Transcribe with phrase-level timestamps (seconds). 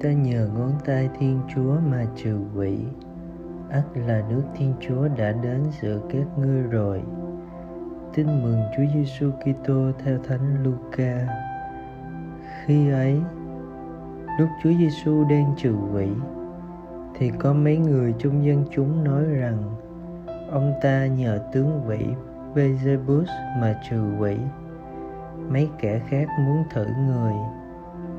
[0.00, 2.78] ta nhờ ngón tay thiên chúa mà trừ quỷ.
[3.70, 7.02] Ắt là nước thiên chúa đã đến giữa các ngươi rồi.
[8.14, 11.28] Tin mừng chúa giêsu kitô theo thánh luca.
[12.64, 13.20] Khi ấy,
[14.38, 16.08] lúc chúa giêsu đang trừ quỷ,
[17.14, 19.58] thì có mấy người trong dân chúng nói rằng,
[20.50, 21.98] ông ta nhờ tướng quỷ
[22.54, 23.26] Beelzebus
[23.60, 24.36] mà trừ quỷ.
[25.50, 27.32] Mấy kẻ khác muốn thử người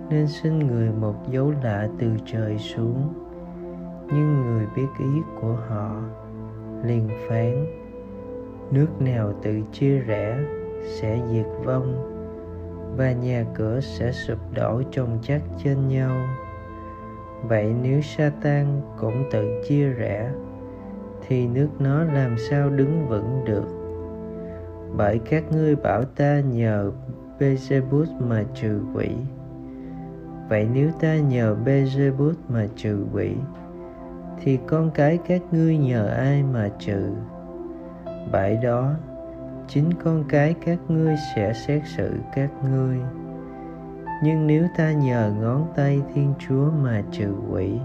[0.09, 3.13] nên xin người một dấu lạ từ trời xuống.
[4.07, 6.01] Nhưng người biết ý của họ,
[6.83, 7.65] liền phán,
[8.71, 10.39] nước nào tự chia rẽ
[10.83, 12.13] sẽ diệt vong,
[12.97, 16.15] và nhà cửa sẽ sụp đổ chồng chất trên nhau.
[17.43, 20.31] Vậy nếu Satan cũng tự chia rẽ,
[21.27, 23.65] thì nước nó làm sao đứng vững được?
[24.97, 26.91] Bởi các ngươi bảo ta nhờ
[27.39, 29.09] Beelzebub mà trừ quỷ
[30.49, 33.35] vậy nếu ta nhờ Beelzebub mà trừ quỷ,
[34.41, 37.09] thì con cái các ngươi nhờ ai mà trừ?
[38.31, 38.93] Bãi đó,
[39.67, 42.97] chính con cái các ngươi sẽ xét xử các ngươi.
[44.23, 47.79] Nhưng nếu ta nhờ ngón tay thiên chúa mà trừ quỷ,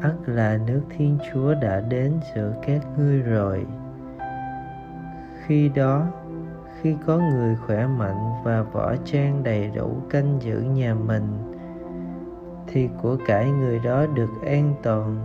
[0.00, 3.66] ắt là nước thiên chúa đã đến giữa các ngươi rồi.
[5.46, 6.06] Khi đó,
[6.80, 11.49] khi có người khỏe mạnh và võ trang đầy đủ canh giữ nhà mình
[12.72, 15.16] thì của cải người đó được an toàn.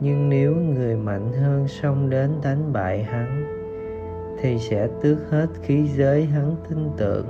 [0.00, 3.44] Nhưng nếu người mạnh hơn xông đến đánh bại hắn,
[4.40, 7.26] thì sẽ tước hết khí giới hắn tin tưởng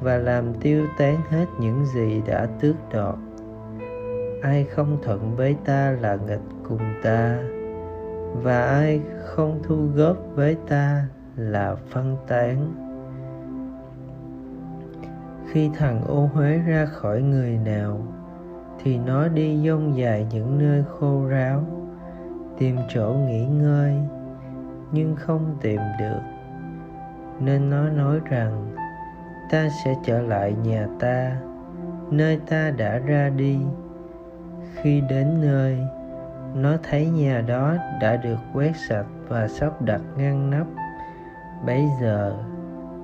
[0.00, 3.14] và làm tiêu tán hết những gì đã tước đoạt.
[4.42, 7.38] Ai không thuận với ta là nghịch cùng ta,
[8.42, 11.04] và ai không thu góp với ta
[11.36, 12.74] là phân tán.
[15.52, 18.00] Khi thằng ô huế ra khỏi người nào
[18.82, 21.64] thì nó đi dông dài những nơi khô ráo,
[22.58, 23.94] tìm chỗ nghỉ ngơi,
[24.92, 26.20] nhưng không tìm được.
[27.40, 28.74] Nên nó nói rằng,
[29.50, 31.36] ta sẽ trở lại nhà ta,
[32.10, 33.58] nơi ta đã ra đi.
[34.74, 35.78] Khi đến nơi,
[36.54, 40.66] nó thấy nhà đó đã được quét sạch và sắp đặt ngăn nắp.
[41.66, 42.36] Bấy giờ,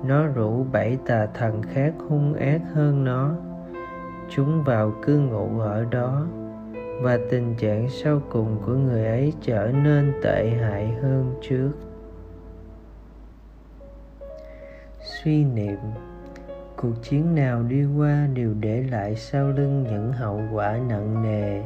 [0.03, 3.35] nó rủ bảy tà thần khác hung ác hơn nó
[4.29, 6.27] chúng vào cư ngụ ở đó,
[7.01, 11.71] và tình trạng sau cùng của người ấy trở nên tệ hại hơn trước.
[15.01, 15.79] Suy niệm,
[16.75, 21.63] cuộc chiến nào đi qua đều để lại sau lưng những hậu quả nặng nề.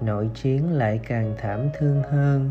[0.00, 2.50] Nội chiến lại càng thảm thương hơn,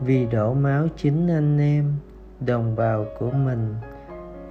[0.00, 1.94] vì đổ máu chính anh em,
[2.40, 3.74] đồng bào của mình,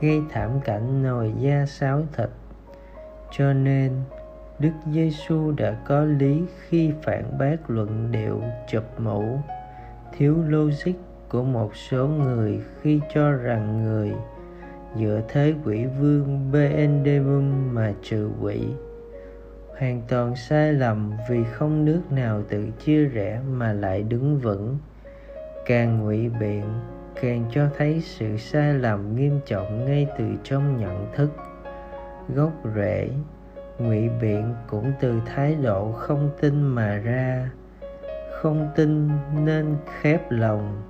[0.02, 2.30] gây thảm cảnh nồi da sáo thịt
[3.32, 3.92] cho nên,
[4.60, 9.40] Đức Giêsu đã có lý khi phản bác luận điệu chụp mũ.
[10.18, 10.94] Thiếu logic
[11.30, 14.12] của một số người khi cho rằng người
[14.96, 18.68] dựa thế quỷ vương Beendemum mà trừ quỷ.
[19.80, 24.78] Hoàn toàn sai lầm vì không nước nào tự chia rẽ mà lại đứng vững.
[25.66, 26.64] Càng ngụy biện,
[27.22, 31.30] càng cho thấy sự sai lầm nghiêm trọng ngay từ trong nhận thức
[32.36, 33.10] gốc rễ,
[33.80, 37.50] ngụy biện cũng từ thái độ không tin mà ra.
[38.32, 39.10] Không tin
[39.46, 40.82] nên khép lòng,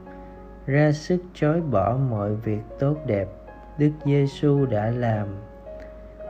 [0.66, 3.28] ra sức chối bỏ mọi việc tốt đẹp
[3.78, 5.28] đức giêsu đã làm.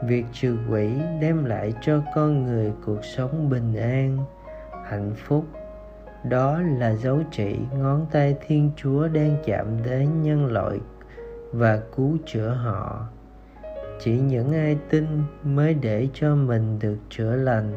[0.04, 0.90] Việc trừ quỷ
[1.20, 4.18] đem lại cho con người cuộc sống bình an,
[4.84, 5.44] hạnh phúc.
[6.24, 10.78] Đó là dấu chỉ ngón tay thiên chúa đang chạm đến nhân loại
[11.52, 13.06] và cứu chữa họ
[14.04, 15.06] chỉ những ai tin
[15.44, 17.72] mới để cho mình được chữa lành.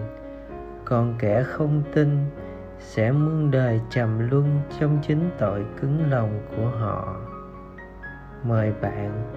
[0.86, 2.10] Còn kẻ không tin
[2.80, 7.16] sẽ muôn đời trầm luân trong chính tội cứng lòng của họ.
[8.44, 9.32] Mời bạn.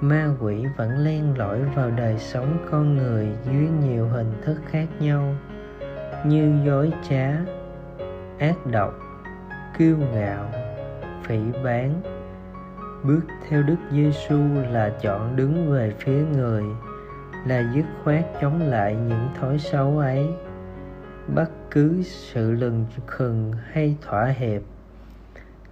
[0.00, 4.86] Ma quỷ vẫn len lỏi vào đời sống con người dưới nhiều hình thức khác
[5.00, 5.34] nhau,
[6.26, 7.32] như dối trá,
[8.38, 8.94] ác độc,
[9.78, 10.50] kiêu ngạo,
[11.24, 12.11] phỉ báng
[13.04, 14.38] bước theo đức giêsu
[14.70, 16.64] là chọn đứng về phía người,
[17.46, 20.28] là dứt khoát chống lại những thói xấu ấy.
[21.34, 24.62] Bất cứ sự lừng khừng hay thỏa hiệp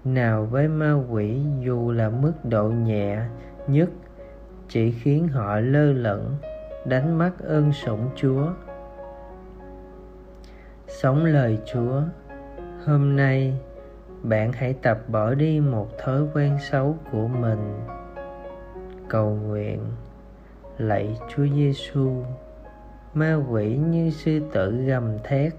[0.05, 3.19] nào với ma quỷ dù là mức độ nhẹ
[3.67, 3.91] nhất
[4.69, 6.37] chỉ khiến họ lơ lửng,
[6.85, 8.47] đánh mất ơn sủng chúa.
[10.89, 12.03] Sống lời chúa,
[12.85, 13.61] hôm nay
[14.23, 17.81] bạn hãy tập bỏ đi một thói quen xấu của mình.
[19.09, 19.81] Cầu nguyện.
[20.79, 22.25] Lạy chúa giêsu.
[23.15, 25.53] Ma quỷ như sư tử gầm thét,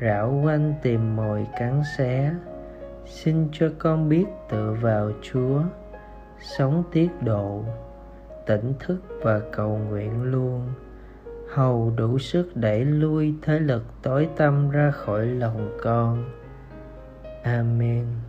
[0.00, 2.34] rảo quanh tìm mồi cắn xé.
[3.06, 5.62] Xin cho con biết tựa vào chúa,
[6.40, 7.64] sống tiết độ,
[8.46, 10.62] tỉnh thức và cầu nguyện luôn.
[11.54, 16.24] Hầu đủ sức đẩy lui thế lực tối tâm ra khỏi lòng con.
[17.48, 18.27] Amen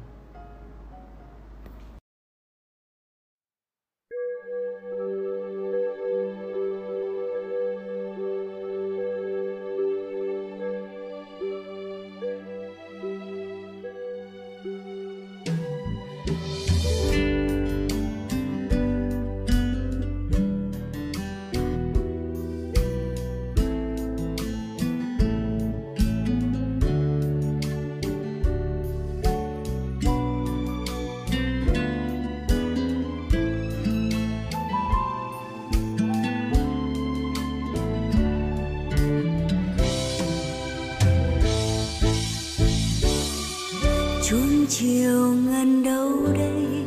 [44.70, 46.86] chiều ngân đâu đây?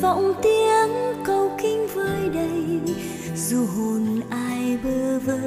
[0.00, 0.88] Vọng tiếng
[1.24, 2.80] câu kinh vơi đây.
[3.36, 5.38] Dù hồn ai bơ vơ,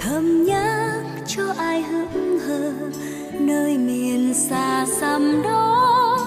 [0.00, 2.72] thầm nhắc cho ai hững hờ.
[3.40, 6.18] Nơi miền xa xăm đó,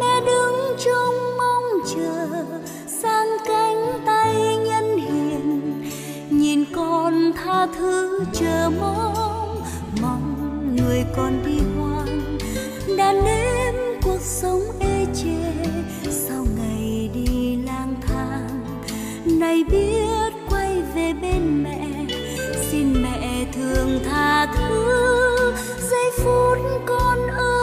[0.00, 1.64] mẹ đứng trông mong
[1.94, 2.44] chờ.
[3.02, 5.82] Sang cánh tay nhân hiền,
[6.30, 9.62] nhìn con tha thứ chờ mong.
[10.02, 11.65] Mong người con đi
[19.56, 21.88] thầy biết quay về bên mẹ,
[22.70, 25.54] xin mẹ thương tha thứ.
[25.90, 27.55] Giây phút con ơi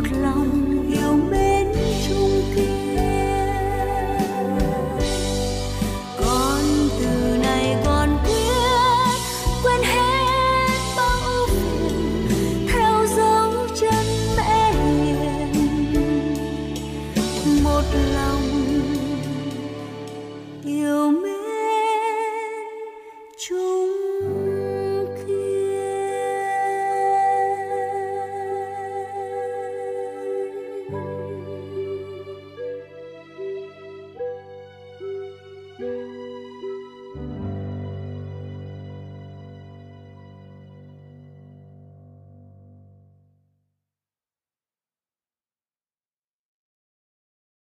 [0.00, 0.59] một lòng